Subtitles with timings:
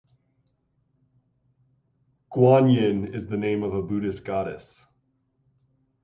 [2.31, 4.83] Guanyin is the name of a Buddhist goddess.